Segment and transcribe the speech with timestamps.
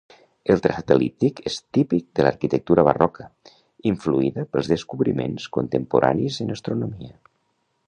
[0.51, 3.27] El traçat el·líptic és típic de l'arquitectura barroca,
[3.91, 7.17] influïda pels descobriments contemporanis en astronomia.